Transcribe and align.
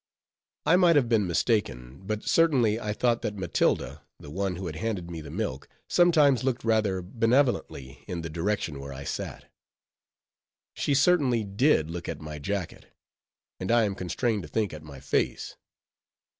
I 0.65 0.77
might 0.77 0.95
have 0.95 1.07
been 1.07 1.27
mistaken; 1.27 2.01
but 2.03 2.23
certainly 2.23 2.79
I 2.79 2.91
thought 2.91 3.21
that 3.21 3.35
Matilda, 3.35 4.01
the 4.19 4.31
one 4.31 4.55
who 4.55 4.65
had 4.65 4.77
handed 4.77 5.11
me 5.11 5.21
the 5.21 5.29
milk, 5.29 5.69
sometimes 5.87 6.43
looked 6.43 6.63
rather 6.63 7.03
benevolently 7.03 8.03
in 8.07 8.23
the 8.23 8.27
direction 8.31 8.79
where 8.79 8.93
I 8.93 9.03
sat. 9.03 9.51
She 10.73 10.95
certainly 10.95 11.43
did 11.43 11.91
look 11.91 12.09
at 12.09 12.19
my 12.19 12.39
jacket; 12.39 12.87
and 13.59 13.69
I 13.69 13.83
am 13.83 13.93
constrained 13.93 14.41
to 14.41 14.47
think 14.49 14.73
at 14.73 14.81
my 14.81 14.99
face. 14.99 15.55